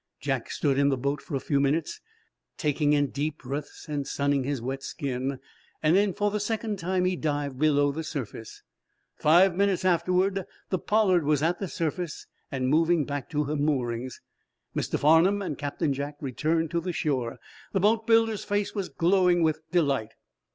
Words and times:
Jack 0.19 0.49
stood 0.49 0.79
in 0.79 0.89
the 0.89 0.97
boat 0.97 1.21
for 1.21 1.35
a 1.35 1.39
few 1.39 1.59
minutes, 1.59 2.01
taking 2.57 2.93
in 2.93 3.11
deep 3.11 3.37
breaths 3.43 3.87
and 3.87 4.07
sunning 4.07 4.43
his 4.43 4.59
wet 4.59 4.81
skin. 4.81 5.39
Then, 5.83 6.15
for 6.15 6.31
the 6.31 6.39
second 6.39 6.79
time, 6.79 7.05
he 7.05 7.15
dived 7.15 7.59
below 7.59 7.91
the 7.91 8.03
surface. 8.03 8.63
Five 9.15 9.53
minutes 9.55 9.85
afterward 9.85 10.45
the 10.71 10.79
"Pollard" 10.79 11.23
was 11.23 11.43
at 11.43 11.59
the 11.59 11.67
surface 11.67 12.25
and 12.51 12.67
moving 12.67 13.05
back 13.05 13.29
to 13.29 13.43
her 13.43 13.55
moorings. 13.55 14.21
Mr. 14.75 14.97
Farnum 14.97 15.39
and 15.43 15.55
Captain 15.55 15.93
Jack 15.93 16.15
returned 16.19 16.71
to 16.71 16.81
the 16.81 16.93
shore. 16.93 17.37
The 17.71 17.79
boatbuilder's 17.79 18.43
face 18.43 18.73
was 18.73 18.89
glowing 18.89 19.43
with 19.43 19.59
delight. 19.69 20.15